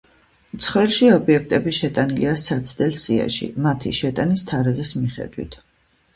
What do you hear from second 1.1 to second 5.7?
ობიექტები შეტანილია საცდელ სიაში მათი შეტანის თარიღის მიხედვით.